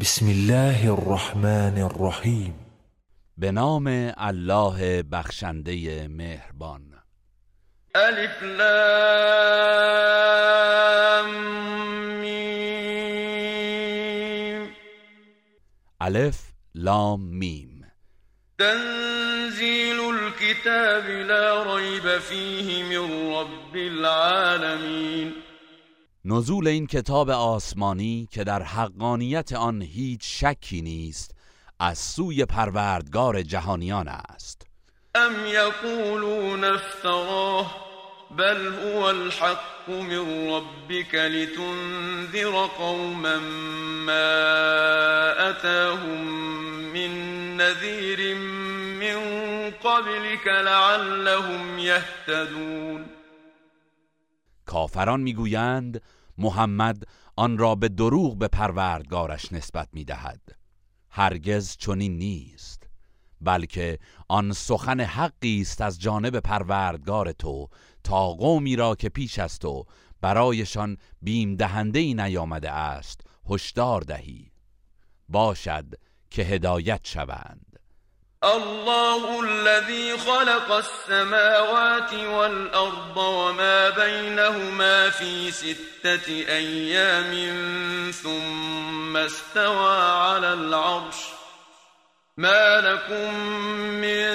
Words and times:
بسم 0.00 0.26
الله 0.26 0.92
الرحمن 0.92 1.78
الرحيم 1.82 2.54
به 3.38 3.50
نام 3.50 3.86
الله 4.16 5.02
بخشنده 5.02 6.08
مهربان. 6.08 6.82
ألف 7.96 8.42
لام 8.42 9.00
ميم. 12.20 13.58
ألف 16.02 16.38
لام 16.74 17.20
ميم. 17.20 17.84
تنزيل 18.58 20.00
الكتاب 20.00 21.04
لا 21.08 21.76
ريب 21.76 22.18
فيه 22.18 22.84
من 22.84 23.32
رب 23.34 23.76
العالمين 23.76 25.32
نزول 26.30 26.68
این 26.68 26.86
کتاب 26.86 27.30
آسمانی 27.30 28.28
که 28.30 28.44
در 28.44 28.62
حقانیت 28.62 29.52
آن 29.52 29.82
هیچ 29.82 30.20
شکی 30.22 30.82
نیست 30.82 31.30
از 31.80 31.98
سوی 31.98 32.44
پروردگار 32.44 33.42
جهانیان 33.42 34.08
است. 34.08 34.66
ام 35.14 35.32
یقولون 35.46 36.64
افتراه 36.64 37.76
بل 38.36 38.66
هو 38.66 39.02
الحق 39.02 39.88
من 39.88 40.50
ربك 40.50 41.14
لتنذر 41.14 42.66
قوما 42.78 43.38
ما 44.06 44.38
اتاهم 45.50 46.24
من 46.92 47.12
نذير 47.56 48.34
من 49.00 49.20
قبلك 49.70 50.46
لعلهم 50.46 51.78
يهتدون 51.78 53.04
کافران 54.66 55.20
می‌گویند 55.20 56.02
محمد 56.38 57.02
آن 57.36 57.58
را 57.58 57.74
به 57.74 57.88
دروغ 57.88 58.38
به 58.38 58.48
پروردگارش 58.48 59.52
نسبت 59.52 59.88
می‌دهد. 59.92 60.40
هرگز 61.10 61.76
چنین 61.76 62.18
نیست 62.18 62.88
بلکه 63.40 63.98
آن 64.28 64.52
سخن 64.52 65.00
حقی 65.00 65.60
است 65.60 65.80
از 65.80 66.00
جانب 66.00 66.40
پروردگار 66.40 67.32
تو 67.32 67.68
تا 68.04 68.28
قومی 68.32 68.76
را 68.76 68.94
که 68.94 69.08
پیش 69.08 69.38
از 69.38 69.58
تو 69.58 69.84
برایشان 70.20 70.96
بیم 71.22 71.54
دهنده 71.54 71.98
ای 71.98 72.14
نیامده 72.14 72.70
است 72.70 73.20
هشدار 73.50 74.00
دهی. 74.00 74.52
باشد 75.28 75.94
که 76.30 76.42
هدایت 76.42 77.00
شوند. 77.02 77.67
الله 78.44 79.42
الذي 79.44 80.18
خلق 80.18 80.72
السماوات 80.72 82.14
والأرض 82.14 83.16
وما 83.16 83.90
بينهما 83.90 85.10
في 85.10 85.50
ستة 85.50 86.28
أيام 86.28 87.32
ثم 88.10 89.16
استوى 89.16 89.98
على 90.00 90.52
العرش. 90.52 91.16
ما 92.36 92.80
لكم 92.80 93.34
من 93.74 94.30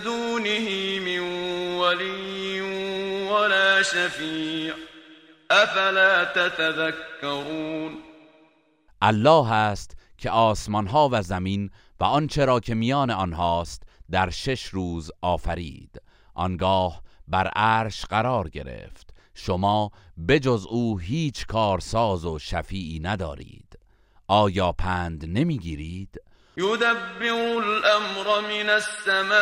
دونه 0.00 0.68
من 1.04 1.20
ولي 1.76 2.60
ولا 3.30 3.82
شفيع. 3.82 4.74
أفلا 5.50 6.24
تتذكرون؟ 6.24 8.02
الله 9.02 9.52
است 9.52 9.96
که 10.18 10.30
آسمان 10.30 10.86
ها 10.86 11.08
و 11.12 11.22
زمین 11.22 11.70
و 12.02 12.04
آنچه 12.04 12.44
را 12.44 12.60
که 12.60 12.74
میان 12.74 13.10
آنهاست 13.10 13.82
در 14.10 14.30
شش 14.30 14.66
روز 14.66 15.10
آفرید. 15.20 16.02
آنگاه 16.34 17.02
بر 17.28 17.48
عرش 17.48 18.04
قرار 18.04 18.48
گرفت. 18.48 19.14
شما 19.34 19.90
بجز 20.28 20.66
او 20.66 20.98
هیچ 20.98 21.46
کارساز 21.46 22.24
و 22.24 22.38
شفیعی 22.38 23.00
ندارید. 23.00 23.78
آیا 24.28 24.72
پند 24.72 25.24
نمی‌گیرید؟ 25.38 26.20
يدبر 26.56 27.32
الأمر 27.58 28.40
من 28.40 28.68
السماء 28.70 29.32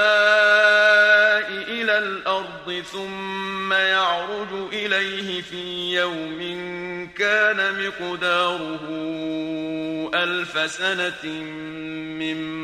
إلى 1.68 1.92
الأرض 1.92 2.82
ثم 2.82 3.72
يعرج 3.72 4.52
إليه 4.72 5.42
في 5.42 5.94
يوم 5.94 6.40
كان 7.06 7.86
مقداره 7.86 8.80
ألف 10.14 10.70
سنة 10.70 11.26
مما 12.20 12.59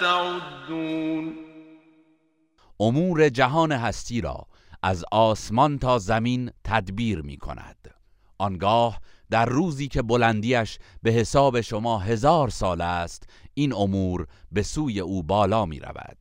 تعدون. 0.00 1.34
امور 2.80 3.28
جهان 3.28 3.72
هستی 3.72 4.20
را 4.20 4.46
از 4.82 5.04
آسمان 5.12 5.78
تا 5.78 5.98
زمین 5.98 6.50
تدبیر 6.64 7.20
می 7.22 7.36
کند. 7.36 7.94
آنگاه 8.38 9.00
در 9.30 9.46
روزی 9.46 9.88
که 9.88 10.02
بلندیش 10.02 10.78
به 11.02 11.10
حساب 11.10 11.60
شما 11.60 11.98
هزار 11.98 12.48
سال 12.48 12.80
است 12.80 13.22
این 13.54 13.72
امور 13.72 14.26
به 14.52 14.62
سوی 14.62 15.00
او 15.00 15.22
بالا 15.22 15.66
می 15.66 15.80
رود. 15.80 16.16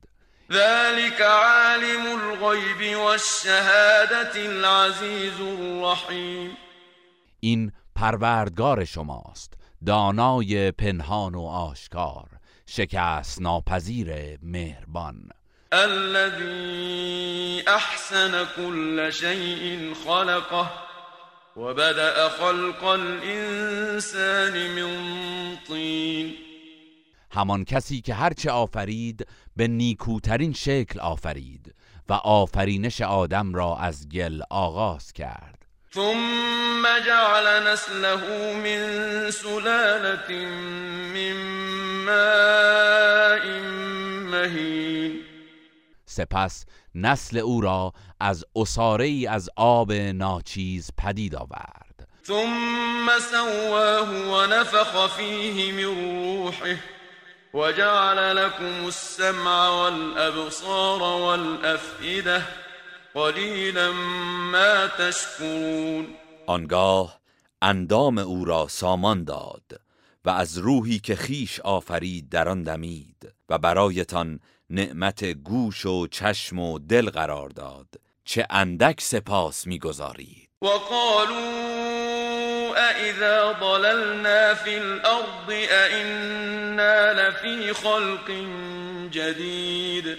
ذلك 0.52 1.22
عالم 1.22 2.22
الغیب 2.22 2.98
والشهادت 3.00 4.36
العزیز 4.36 5.42
الرحیم. 5.42 6.52
این 7.40 7.72
پروردگار 7.96 8.86
شماست 8.86 9.54
دانای 9.86 10.72
پنهان 10.72 11.36
و 11.36 11.42
آشکار. 11.42 12.39
شکست 12.72 13.42
ناپذیر 13.42 14.38
مهربان. 14.44 15.30
الذي 15.74 17.64
احسن 17.68 18.46
كل 18.56 19.14
شيء 19.14 19.94
خلقه 20.06 20.72
وبدأ 21.56 22.30
خلق 22.30 22.84
الانسان 22.84 24.54
من 24.54 24.98
طین 25.68 26.34
همان 27.32 27.66
کسی 27.66 28.02
که 28.02 28.14
هرچه 28.14 28.52
آفرید 28.52 29.28
به 29.56 29.68
نیکوترین 29.68 30.54
شکل 30.54 31.00
آفرید 31.00 31.76
و 32.10 32.14
آفرینش 32.14 33.02
آدم 33.02 33.54
را 33.54 33.78
از 33.78 34.10
گل 34.10 34.42
آغاز 34.50 35.14
کرد. 35.14 35.66
ثم 35.94 36.84
جعل 37.06 37.68
نسله 37.68 38.16
من 38.54 39.32
سلالة 39.32 40.46
من 41.14 41.89
ماء 42.10 43.60
مهین. 44.32 45.22
سپس 46.06 46.66
نسل 46.96 47.38
او 47.38 47.62
را 47.62 47.94
از 48.20 48.46
اساره 48.56 49.26
از 49.30 49.50
آب 49.56 49.92
ناچیز 49.92 50.92
پدید 50.98 51.36
آورد. 51.36 52.08
ثم 52.24 53.10
سواه 53.32 54.10
ونفخ 54.10 55.08
فيه 55.08 55.72
من 55.72 55.84
روحه 55.84 56.80
وجعل 57.54 58.36
لكم 58.36 58.86
السمع 58.86 59.70
والأبصار 59.70 61.02
والأفئدة 61.02 62.42
قلیلا 63.14 63.92
ما 64.52 64.88
تشکرون. 64.88 66.08
آنگاه 66.48 67.20
اندام 67.62 68.18
او 68.18 68.46
را 68.46 68.68
سامان 68.68 69.24
داد. 69.24 69.82
و 70.26 70.30
از 70.30 70.58
روحی 70.58 71.00
که 71.00 71.16
خیش 71.16 71.60
آفرید 71.60 72.30
در 72.30 72.50
آن 72.50 72.64
دمید 72.64 73.34
و 73.50 73.58
برایتان 73.58 74.40
نعمت 74.70 75.24
گوش 75.24 75.86
و 75.86 76.08
چشم 76.08 76.60
و 76.60 76.80
دل 76.80 77.10
قرار 77.10 77.50
داد. 77.50 77.88
چه 78.26 78.48
اندک 78.50 79.02
سپاس 79.02 79.68
می‌گذارید. 79.68 80.50
وقالوا 80.62 81.70
أإذا 82.76 83.54
ضللنا 83.54 84.54
في 84.54 84.78
الأرض 84.78 85.52
أئنا 85.70 87.14
لفي 87.14 87.74
خلق 87.74 88.32
جديد. 89.12 90.18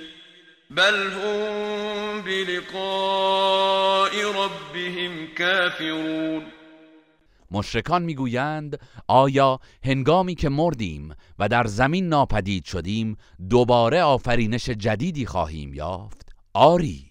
بل 0.71 1.10
هم 1.10 2.22
بلقاء 2.22 4.12
ربهم 4.22 5.27
كافرون. 5.34 6.59
مشرکان 7.50 8.03
می‌گویند 8.03 8.81
آیا 9.09 9.61
هنگامی 9.84 10.34
که 10.34 10.49
مردیم 10.49 11.15
و 11.38 11.49
در 11.49 11.65
زمین 11.65 12.09
ناپدید 12.09 12.65
شدیم 12.65 13.16
دوباره 13.51 14.03
آفرینش 14.03 14.71
جدیدی 14.71 15.27
خواهیم 15.27 15.74
یافت؟ 15.74 16.33
آری 16.54 17.10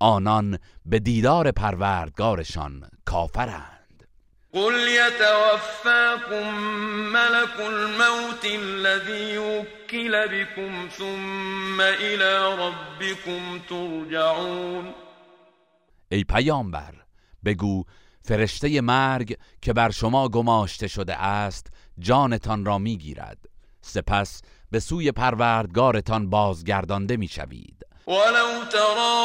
آنان 0.00 0.58
به 0.86 0.98
دیدار 0.98 1.50
پروردگارشان 1.50 2.90
کافرند. 3.04 3.78
قل 4.52 4.74
يتوفاكم 4.88 6.54
ملك 7.12 7.60
الموت 7.60 8.44
الذي 8.44 9.38
وكل 9.38 10.28
بكم 10.28 10.88
ثم 10.88 11.80
الى 11.80 12.56
ربكم 12.58 13.58
ترجعون. 13.68 14.94
ای 16.12 16.24
پیامبر 16.24 16.94
بگو 17.44 17.84
فرشته 18.28 18.80
مرگ 18.80 19.36
که 19.62 19.72
بر 19.72 19.90
شما 19.90 20.28
گماشته 20.28 20.88
شده 20.88 21.16
است 21.16 21.66
جانتان 21.98 22.64
را 22.64 22.78
می‌گیرد. 22.78 23.38
سپس 23.80 24.42
به 24.70 24.80
سوی 24.80 25.12
پروردگارتان 25.12 26.30
بازگردانده 26.30 27.16
می‌شوید. 27.16 27.86
ولو 28.06 28.64
ترى 28.72 29.18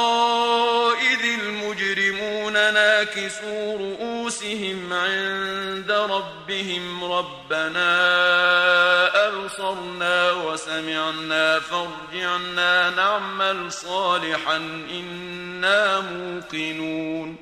إذ 1.12 1.22
المجرمون 1.42 2.54
ناكسوا 2.54 3.74
رؤوسهم 3.74 4.94
عند 4.94 5.92
ربهم 5.92 7.04
ربنا 7.04 8.04
سمعنا 10.58 11.60
فارجعنا 11.60 12.90
نعمل 12.90 13.70
صالحا 13.70 14.58
إنا 14.90 16.02
موقنون. 16.02 17.38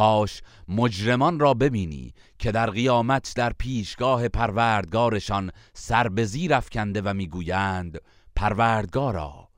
کاش 0.00 0.42
مجرمان 0.68 1.38
را 1.40 1.54
ببینی 1.54 2.14
که 2.38 2.52
در 2.52 2.70
قیامت 2.70 3.32
در 3.36 3.52
پیشگاه 3.52 4.28
پروردگارشان 4.28 5.50
سر 5.74 6.08
به 6.08 6.24
زیر 6.24 6.54
افکنده 6.54 7.02
و 7.02 7.14
می‌گویند 7.14 7.98
پروردگارا 8.36 9.48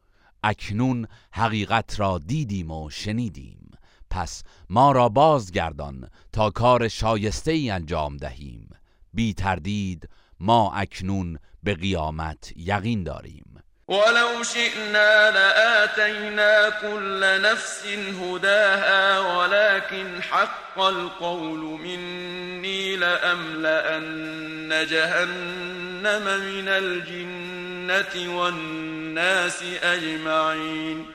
اکنون 0.43 1.07
حقیقت 1.33 2.01
را 2.01 2.19
دیدیم 2.19 2.71
و 2.71 2.91
شنیدیم. 2.91 3.71
پس 4.11 4.43
ما 4.71 4.93
را 4.93 5.09
بازگردان 5.09 6.09
تا 6.33 6.51
کار 6.51 6.89
شایسته 6.89 7.53
ای 7.53 7.71
انجام 7.71 8.17
دهیم. 8.17 8.69
بی 9.15 9.35
تردید 9.35 10.09
ما 10.41 10.73
اکنون 10.73 11.39
به 11.63 11.75
قیامت 11.75 12.53
یقین 12.57 13.03
داریم. 13.03 13.52
ولو 13.93 14.43
شئنا 14.43 15.31
لآتينا 15.31 16.71
كل 16.71 17.43
نفس 17.43 17.87
هداها 18.23 19.19
ولكن 19.19 20.23
حق 20.23 20.79
القول 20.79 21.59
مني 21.59 22.97
لأملأن 22.97 24.87
جهنم 24.87 26.25
من 26.41 26.69
الجنة 26.69 28.37
والناس 28.37 29.63
أجمعين. 29.83 31.07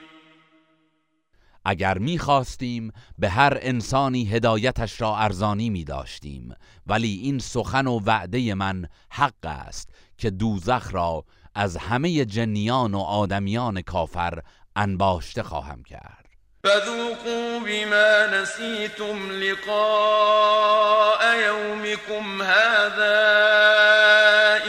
اگر 1.65 1.97
می‌خواستیم 1.97 2.91
به 3.17 3.29
هر 3.29 3.57
انسانی 3.61 4.25
هدایتش 4.25 5.01
را 5.01 5.17
ارزانی 5.17 5.69
می 5.69 5.83
داشتیم 5.83 6.55
ولی 6.87 7.19
این 7.23 7.39
سخن 7.39 7.87
و 7.87 7.99
وعده 7.99 8.55
من 8.55 8.85
حق 9.09 9.45
است 9.45 9.89
که 10.17 10.29
دوزخ 10.29 10.89
را 10.91 11.25
از 11.57 11.77
همه 11.77 12.25
جنیان 12.25 12.93
و 12.93 12.99
آدمیان 12.99 13.81
کافر 13.81 14.41
انباشته 14.75 15.43
خواهم 15.43 15.83
کرد. 15.83 16.25
فذوقوا 16.63 17.59
بما 17.59 18.25
نسيتم 18.25 19.31
لقاء 19.31 21.21
يومكم 21.35 22.41
هذا 22.41 23.17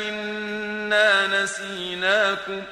إنا 0.09 1.43
نسيناكم 1.43 2.63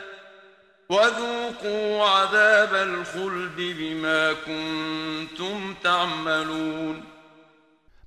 وذوقوا 0.90 2.08
عذاب 2.08 2.74
الخلد 2.74 3.56
بما 3.56 4.32
كنتم 4.32 5.74
تعملون. 5.84 7.15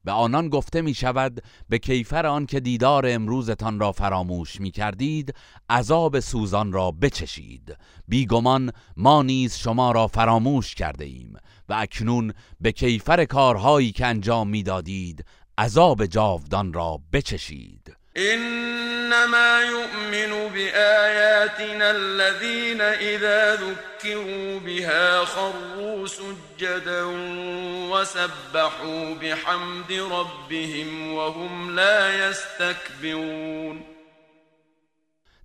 به 0.10 0.14
آنان 0.14 0.50
گفته 0.50 0.82
می 0.82 0.94
شود 0.94 1.44
به 1.70 1.80
کیفر 1.80 2.26
آن 2.26 2.46
که 2.46 2.60
دیدار 2.60 3.04
امروزتان 3.08 3.80
را 3.80 3.92
فراموش 3.92 4.62
می 4.62 4.72
کردید 4.72 5.34
عذاب 5.70 6.20
سوزان 6.20 6.72
را 6.72 6.92
بچشید. 6.92 7.78
بیگمان 8.08 8.72
ما 8.98 9.24
نیز 9.24 9.58
شما 9.58 9.92
را 9.92 10.08
فراموش 10.08 10.76
کرده 10.76 11.06
ایم 11.06 11.38
و 11.70 11.74
اکنون 11.74 12.34
به 12.62 12.72
کیفر 12.72 13.26
کارهایی 13.26 13.92
که 13.92 14.06
انجام 14.06 14.50
می‌دادید 14.50 15.26
عذاب 15.58 16.06
جاودان 16.06 16.74
را 16.74 17.00
بچشید. 17.14 17.96
إنما 18.16 19.62
يؤمن 19.72 20.32
بآياتنا 21.60 21.92
الذين 21.92 22.82
إذا 22.82 23.56
ذكروا 23.56 24.60
بها 24.60 25.26
خروا 25.26 26.08
سجدا 26.08 27.04
وسبحوا 27.92 29.16
بحمد 29.16 29.92
ربهم 29.92 31.14
وهم 31.14 31.76
لا 31.76 32.30
يستكبرون. 32.30 33.82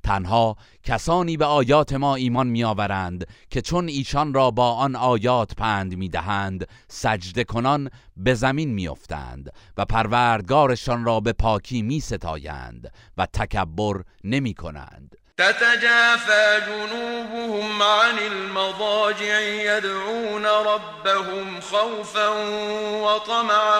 تنها 0.02 0.56
کسانی 0.82 1.36
به 1.36 1.44
آیات 1.44 1.92
ما 1.92 2.14
ایمان 2.14 2.46
میآورند 2.46 3.26
که 3.50 3.60
چون 3.62 3.88
ایشان 3.88 4.34
را 4.34 4.50
با 4.50 4.72
آن 4.72 4.96
آیات 4.96 5.54
پند 5.54 5.96
می‌دهند 5.96 6.68
سجده 6.88 7.44
کنان 7.44 7.90
به 8.16 8.34
زمین 8.34 8.74
میافتند 8.74 9.50
و 9.76 9.84
پروردگارشان 9.84 11.04
را 11.04 11.20
به 11.20 11.32
پاکی 11.32 11.82
میستایند 11.82 12.92
و 13.16 13.26
تکبر 13.26 14.02
نمی 14.24 14.54
کنند 14.54 15.16
تتجافى 15.38 16.60
جنوبهم 16.66 17.82
عن 17.82 18.18
المضاجع 18.18 19.40
يدعون 19.40 20.46
ربهم 20.46 21.60
خوفا 21.60 22.28
وطمعا 23.02 23.78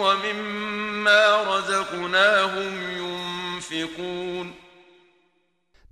ومما 0.00 1.44
رزقناهم 1.56 2.72
ينفقون. 2.98 4.52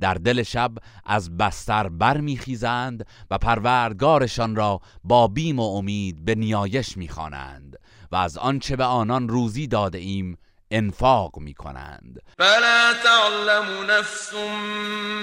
در 0.00 0.14
دل 0.14 0.42
شب 0.42 0.70
از 1.04 1.36
بستر 1.36 1.88
برمیخیزند 1.88 3.06
و 3.30 3.38
پروردگارشان 3.38 4.56
را 4.56 4.80
با 5.04 5.28
بیم 5.28 5.60
و 5.60 5.76
امید 5.76 6.24
به 6.24 6.34
نیایش 6.34 6.96
می‌خوانند 6.96 7.76
و 8.12 8.16
از 8.16 8.38
آنچه 8.38 8.76
به 8.76 8.84
آنان 8.84 9.28
روزی 9.28 9.66
داده 9.66 9.98
ایم 9.98 10.38
انفاق 10.74 11.38
می 11.38 11.54
کنند 11.54 12.18
فلا 12.38 12.94
تعلم 13.04 13.90
نفس 13.90 14.34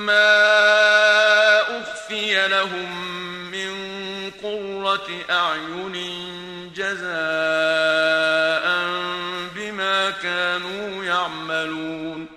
ما 0.07 0.37
اخفی 1.79 2.33
لهم 2.47 2.91
من 3.51 3.73
قرة 4.41 5.07
اعین 5.29 5.95
جزاء 6.73 8.65
بما 9.55 10.11
كانوا 10.11 11.05
يعملون. 11.05 12.27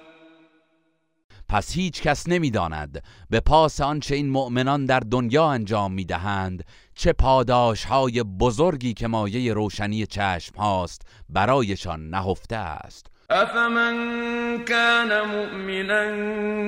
پس 1.49 1.73
هیچ 1.73 2.03
کس 2.03 2.29
نمی‌داند 2.29 3.03
به 3.31 3.41
پاس 3.41 3.81
آنچه 3.81 4.15
این 4.15 4.31
مؤمنان 4.31 4.87
در 4.87 5.01
دنیا 5.01 5.47
انجام 5.47 5.93
می‌دهند 5.93 6.65
چه 6.95 7.13
پاداش 7.13 7.85
های 7.85 8.23
بزرگی 8.23 8.95
که 8.95 9.07
مایه 9.07 9.53
روشنی 9.53 10.07
چشم 10.07 10.57
هاست 10.57 11.03
برایشان 11.29 12.11
نهفته 12.11 12.57
است. 12.57 13.07
افمن 13.31 14.65
كان 14.65 15.27
مؤمنا 15.27 16.05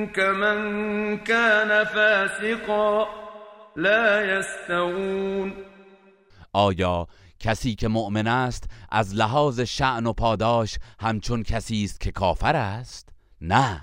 كمن 0.06 1.16
كان 1.16 1.84
فاسقا 1.84 3.06
لا 3.76 4.22
يستوون 4.22 5.52
آیا 6.52 7.06
کسی 7.40 7.74
که 7.74 7.88
مؤمن 7.88 8.26
است 8.26 8.64
از 8.90 9.14
لحاظ 9.14 9.60
شعن 9.60 10.06
و 10.06 10.12
پاداش 10.12 10.78
همچون 11.00 11.42
کسی 11.42 11.84
است 11.84 12.00
که 12.00 12.10
کافر 12.12 12.56
است؟ 12.56 13.08
نه 13.40 13.82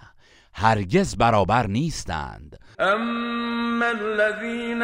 هرگز 0.54 1.16
برابر 1.16 1.68
نیستند. 1.68 2.60
اما 2.80 3.86
الذين 3.86 4.82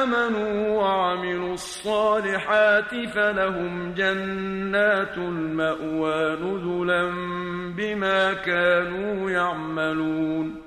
آمنوا 0.00 0.78
وعملوا 0.78 1.52
الصالحات 1.52 2.90
فلهم 3.14 3.94
جنات 3.94 5.18
المأوى 5.18 6.36
نزلا 6.36 7.10
بما 7.76 8.34
كانوا 8.34 9.30
يعملون 9.30 10.60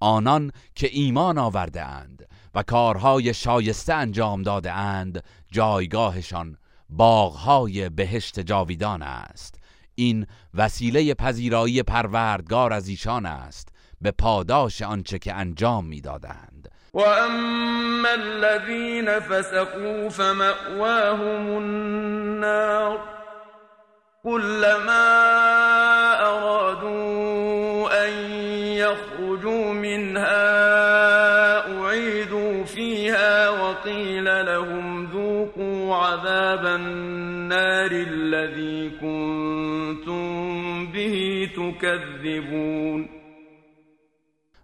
آنان 0.00 0.52
که 0.74 0.88
ایمان 0.92 1.38
آورده 1.38 1.84
اند 1.84 2.28
و 2.54 2.62
کارهای 2.62 3.34
شایسته 3.34 3.94
انجام 3.94 4.42
داده 4.42 4.72
اند 4.72 5.24
جایگاهشان 5.52 6.56
باغهای 6.88 7.88
بهشت 7.88 8.40
جاویدان 8.40 9.02
است. 9.02 9.60
این 9.94 10.26
وسیله 10.54 11.14
پذیرایی 11.14 11.82
پروردگار 11.82 12.72
از 12.72 12.88
ایشان 12.88 13.26
است. 13.26 13.68
به 14.00 14.10
پاداش 14.10 14.82
آنچه 14.82 15.18
که 15.18 15.34
انجام 15.34 15.84
میدادند. 15.84 16.68
و 16.94 17.00
اما 17.00 18.08
الذين 18.08 19.20
فسقوا 19.20 20.08
فمأواهم 20.08 21.56
النار 21.58 22.98
كلما 24.24 25.08
ارادوا 26.20 27.88
ان 28.06 28.12
يخرجوا 28.76 29.72
منها 29.72 30.48
اعيدوا 31.80 32.64
فيها 32.64 33.48
وقيل 33.48 34.24
لهم 34.46 35.06
ذوقوا 35.12 35.94
عذاب 35.96 36.66
النار 36.66 37.90
الذي 37.92 38.90
كنتم 39.00 40.86
به 40.86 41.48
تكذبون 41.56 43.17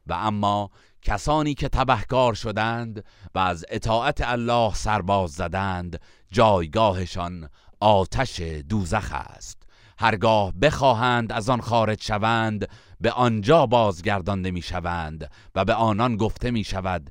و 0.06 0.12
اما 0.12 0.70
کسانی 1.02 1.54
که 1.54 1.68
تبهکار 1.68 2.34
شدند 2.34 3.04
و 3.34 3.38
از 3.38 3.64
اطاعت 3.68 4.20
الله 4.20 4.74
سرباز 4.74 5.30
زدند 5.30 6.00
جایگاهشان 6.30 7.48
آتش 7.80 8.40
دوزخ 8.40 9.12
است. 9.12 9.62
هرگاه 9.98 10.52
بخواهند 10.52 11.32
از 11.32 11.48
آن 11.48 11.60
خارج 11.60 12.02
شوند 12.02 12.68
به 13.00 13.10
آنجا 13.10 13.66
بازگردانده 13.66 14.50
می 14.50 14.62
شوند 14.62 15.30
و 15.54 15.64
به 15.64 15.74
آنان 15.74 16.16
گفته 16.16 16.50
می 16.50 16.64
شود 16.64 17.10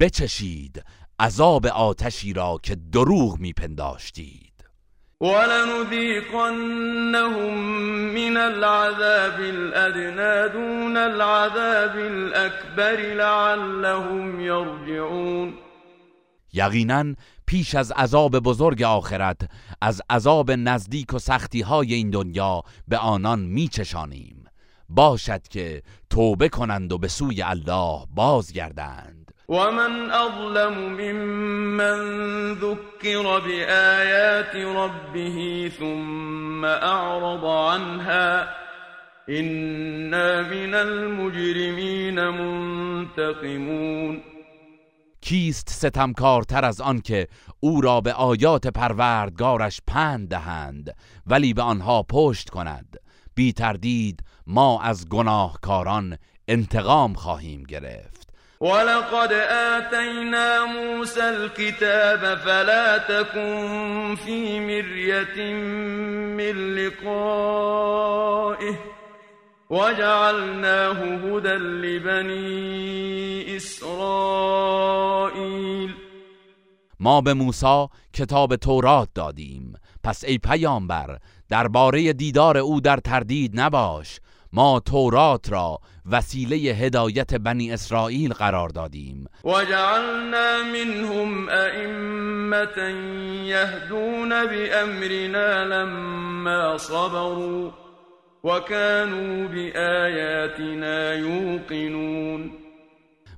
بچشید 0.00 0.84
عذاب 1.18 1.66
آتشی 1.66 2.32
را 2.32 2.58
که 2.62 2.74
دروغ 2.74 3.38
می 3.38 3.52
پنداشتید 3.52 4.43
ولنذيقنهم 5.24 6.74
من 8.14 8.36
العذاب 8.36 9.40
الأدنى 9.40 10.48
دون 10.52 10.96
العذاب 10.96 11.96
الأكبر 11.96 12.96
لعلهم 13.14 14.40
يرجعون. 14.40 15.54
یقینا 16.52 17.14
پیش 17.46 17.74
از 17.74 17.92
عذاب 17.92 18.38
بزرگ 18.38 18.82
آخرت 18.82 19.48
از 19.80 20.02
عذاب 20.10 20.50
نزدیک 20.50 21.14
و 21.14 21.18
سختی 21.18 21.60
های 21.60 21.94
این 21.94 22.10
دنیا 22.10 22.62
به 22.88 22.98
آنان 22.98 23.40
میچشانیم. 23.40 24.44
باشد 24.88 25.48
که 25.48 25.82
توبه 26.10 26.48
کنند 26.48 26.92
و 26.92 26.98
به 26.98 27.08
سوی 27.08 27.42
الله 27.42 28.06
بازگردند. 28.14 29.24
ومن 29.48 30.10
اظلم 30.10 30.74
ممن 30.74 31.63
ذكر 32.54 33.40
بآيات 33.40 34.56
ربه 34.56 35.70
ثم 35.78 36.64
اعرض 36.64 37.44
عنها 37.44 38.48
إنا 39.28 40.42
من 40.42 40.74
المجرمین 40.74 42.28
منتقمون 42.28 44.22
کیست 45.20 45.70
ستمکارتر 45.70 46.64
از 46.64 46.80
آن 46.80 47.00
که 47.00 47.28
او 47.60 47.80
را 47.80 48.00
به 48.00 48.12
آیات 48.12 48.66
پروردگارش 48.66 49.80
پند 49.86 50.28
دهند 50.28 50.96
ولی 51.26 51.54
به 51.54 51.62
آنها 51.62 52.02
پشت 52.02 52.50
کند؟ 52.50 52.96
بی 53.34 53.52
تردید 53.52 54.24
ما 54.46 54.82
از 54.82 55.08
گناهکاران 55.08 56.18
انتقام 56.48 57.14
خواهیم 57.14 57.62
گرفت. 57.62 58.13
ولقد 58.64 59.32
آتینا 59.50 60.64
موسى 60.64 61.20
الكتاب 61.20 62.38
فلا 62.38 62.98
تكن 62.98 64.16
في 64.24 64.60
مرية 64.60 65.54
من 66.36 66.74
لقائه 66.74 68.74
وجعلناه 69.70 70.92
هدى 70.92 71.54
لبني 71.54 73.56
اسرائیل 73.56 74.74
ما 77.00 77.20
به 77.20 77.34
موسی 77.34 77.88
کتاب 78.12 78.56
تورات 78.56 79.08
دادیم. 79.14 79.72
پس 80.04 80.24
ای 80.24 80.38
پیامبر 80.38 81.18
درباره 81.48 82.12
دیدار 82.12 82.56
او 82.56 82.80
در 82.80 82.96
تردید 82.96 83.60
نباش. 83.60 84.20
ما 84.54 84.80
تورات 84.80 85.52
را 85.52 85.80
وسیله 86.10 86.56
هدایت 86.56 87.34
بنی 87.34 87.72
اسرائیل 87.72 88.32
قرار 88.32 88.68
دادیم. 88.68 89.26
و 89.44 89.64
جعلنا 89.64 90.62
منهم 90.72 91.48
ائمه 91.48 92.68
یهدون 93.46 94.28
بامرنا 94.28 95.64
لما 95.64 96.78
صبروا 96.78 97.70
وكانوا 98.44 99.48
بآیاتنا 99.48 101.14
یوقنون 101.14 102.50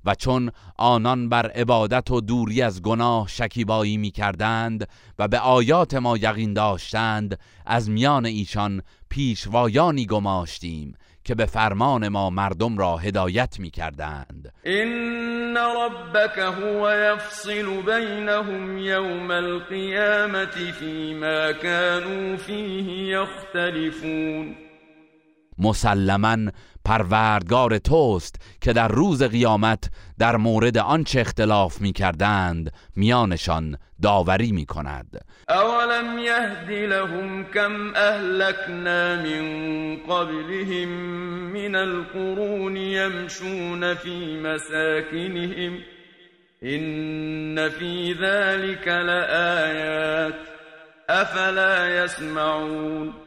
و 0.05 0.15
چون 0.15 0.51
آنان 0.79 1.29
بر 1.29 1.47
عبادت 1.51 2.11
و 2.11 2.21
دوری 2.21 2.63
از 2.63 2.83
گناه 2.83 3.29
شکیبایی 3.29 3.97
می 3.97 4.11
کردند 4.11 4.89
و 5.19 5.29
به 5.29 5.39
آیات 5.39 5.95
ما 5.95 6.17
یقین 6.17 6.53
داشتند 6.53 7.39
از 7.67 7.91
میان 7.91 8.27
ایشان 8.27 8.83
پیشوایانی 9.17 10.07
گماشتیم 10.07 10.95
که 11.25 11.35
به 11.35 11.47
فرمان 11.47 12.09
ما 12.09 12.31
مردم 12.31 12.79
را 12.79 12.97
هدایت 12.97 13.61
می 13.61 13.71
کردند 13.71 14.53
این 14.63 15.57
ربک 15.57 16.39
هو 16.39 16.91
یفصل 16.91 17.83
بینهم 17.83 18.79
یوم 18.79 19.31
القیامت 19.31 20.55
فیما 20.55 21.53
كانوا 21.53 22.37
فیه 22.37 23.09
یختلفون. 23.09 24.55
مسلما 25.59 26.51
پروردگار 26.87 27.79
توست 27.79 28.37
که 28.61 28.73
در 28.73 28.89
روز 28.89 29.23
قیامت 29.23 29.91
در 30.19 30.37
مورد 30.37 30.79
آنچه 30.79 31.21
اختلاف 31.21 31.81
می 31.81 31.93
کردند 31.93 32.73
میانشان 32.97 33.79
داوری 34.03 34.53
می 34.53 34.67
کند. 34.67 35.25
اولم 35.49 36.19
یهد 36.19 36.71
لهم 36.71 37.45
کم 37.45 37.95
اهلکنا 37.95 39.17
من 39.17 39.97
قبلهم 39.97 40.89
من 41.53 41.75
القرون 41.75 42.77
یمشون 42.77 43.95
فی 43.95 44.41
مساکنهم 44.41 45.79
این 46.63 47.69
فی 47.69 48.15
ذلك 48.21 48.89
لآیات 48.89 50.35
افلا 51.09 52.05
یسمعون. 52.05 53.26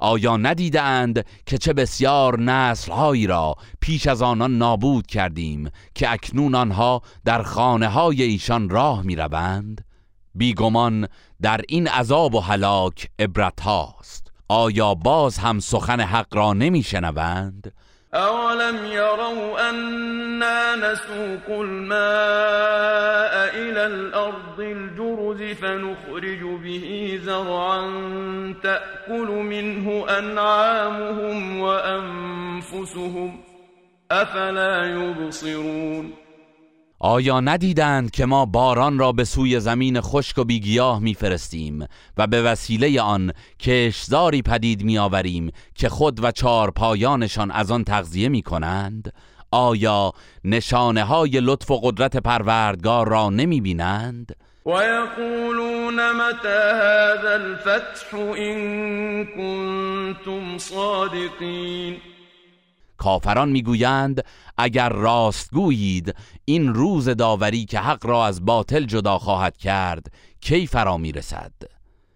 آیا 0.00 0.36
ندیدند 0.36 1.26
که 1.46 1.58
چه 1.58 1.72
بسیار 1.72 2.40
نسلهایی 2.40 3.26
را 3.26 3.54
پیش 3.80 4.06
از 4.06 4.22
آنان 4.22 4.58
نابود 4.58 5.06
کردیم 5.06 5.70
که 5.94 6.12
اکنون 6.12 6.54
آنها 6.54 7.02
در 7.24 7.42
خانه 7.42 7.88
های 7.88 8.22
ایشان 8.22 8.68
راه 8.68 9.02
می 9.02 9.16
روند؟ 9.16 9.84
بیگمان 10.34 11.08
در 11.42 11.60
این 11.68 11.88
عذاب 11.88 12.34
و 12.34 12.40
هلاک 12.40 13.08
عبرت 13.18 13.60
هاست 13.60 14.32
آیا 14.48 14.94
باز 14.94 15.38
هم 15.38 15.60
سخن 15.60 16.00
حق 16.00 16.34
را 16.34 16.52
نمی 16.52 16.82
شنوند؟ 16.82 17.72
اولم 18.16 18.84
يروا 18.86 19.70
أنا 19.70 20.76
نسوق 20.76 21.60
الماء 21.60 21.96
إلى 23.56 23.86
الأرض 23.86 24.60
الجرز 24.60 25.42
فنخرج 25.42 26.40
به 26.42 27.18
زرعا 27.22 27.84
تأكل 28.62 29.28
منه 29.28 30.06
أنعامهم 30.18 31.60
وأنفسهم 31.60 33.40
أفلا 34.10 34.84
يبصرون 34.84 36.25
آیا 37.08 37.40
ندیدند 37.40 38.10
که 38.10 38.26
ما 38.26 38.46
باران 38.46 38.98
را 38.98 39.12
به 39.12 39.24
سوی 39.24 39.60
زمین 39.60 40.00
خشک 40.00 40.38
و 40.38 40.44
بیگیاه 40.44 41.00
میفرستیم 41.00 41.86
و 42.16 42.26
به 42.26 42.42
وسیله 42.42 43.00
آن 43.00 43.32
کشزاری 43.60 44.42
پدید 44.42 44.84
میآوریم 44.84 45.50
که 45.74 45.88
خود 45.88 46.24
و 46.24 46.30
چار 46.30 46.70
پایانشان 46.70 47.50
از 47.50 47.70
آن 47.70 47.84
تغذیه 47.84 48.28
می 48.28 48.42
کنند؟ 48.42 49.12
آیا 49.50 50.12
نشانه 50.44 51.04
های 51.04 51.40
لطف 51.40 51.70
و 51.70 51.80
قدرت 51.80 52.16
پروردگار 52.16 53.08
را 53.08 53.30
نمی 53.30 53.60
بینند؟ 53.60 54.36
و 54.66 54.70
یقولون 54.70 56.12
متى 56.12 56.48
هذا 56.48 57.30
الفتح 57.30 58.16
این 58.16 59.26
کنتم 59.26 60.58
صادقین 60.58 61.96
کافران 62.98 63.48
می‌گویند 63.48 64.24
اگر 64.58 64.88
راست 64.88 65.50
گویید 65.52 66.14
این 66.44 66.74
روز 66.74 67.08
داوری 67.08 67.64
که 67.64 67.78
حق 67.78 68.06
را 68.06 68.26
از 68.26 68.44
باطل 68.44 68.84
جدا 68.84 69.18
خواهد 69.18 69.56
کرد 69.56 70.06
کی 70.40 70.66
فرا 70.66 70.96
می‌رسد؟ 70.96 71.52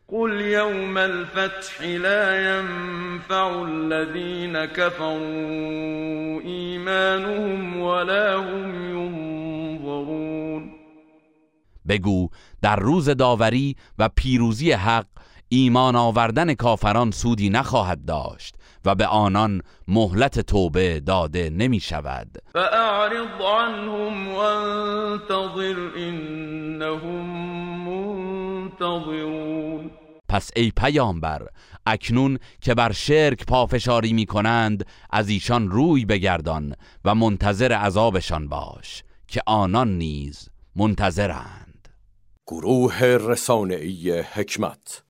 قل 0.09 0.41
يوم 0.41 0.97
الفتح 0.97 1.85
لا 1.85 2.41
ينفع 2.41 3.63
الذين 3.63 4.67
كفروا 4.67 6.41
ایمانهم 6.41 7.81
ولا 7.81 8.41
هم 8.41 8.97
ينظرون 8.97 10.71
بگو 11.89 12.29
در 12.63 12.77
روز 12.77 13.09
داوری 13.09 13.77
و 13.99 14.09
پیروزی 14.09 14.73
حق 14.73 15.07
ایمان 15.53 15.97
آوردن 15.97 16.55
کافران 16.55 17.11
سودی 17.11 17.51
نخواهد 17.51 18.05
داشت 18.05 18.55
و 18.85 18.95
به 18.95 19.07
آنان 19.07 19.63
مهلت 19.89 20.41
توبه 20.41 21.01
داده 21.01 21.51
نمی 21.51 21.81
شود 21.81 22.39
فاعرض 22.53 23.41
عنهم 23.41 24.35
وانتظر 24.35 25.91
انهم 25.97 27.27
منتظرون. 28.81 29.91
پس 30.29 30.51
ای 30.57 30.73
پیامبر 30.77 31.47
اکنون 31.87 32.39
که 32.61 32.75
بر 32.75 32.93
شرک 32.93 33.47
پافشاری 33.47 34.13
می 34.13 34.27
کنند 34.27 34.87
از 35.11 35.29
ایشان 35.29 35.71
روی 35.71 36.05
بگردان 36.05 36.75
و 37.05 37.15
منتظر 37.15 37.73
عذابشان 37.73 38.49
باش 38.49 39.03
که 39.29 39.43
آنان 39.47 39.99
نیز 39.99 40.49
منتظرند. 40.77 41.89
گروه 42.47 43.05
رسانه‌ای 43.05 44.21
حکمت 44.21 45.03